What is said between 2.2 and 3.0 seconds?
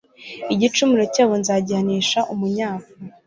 umunyafu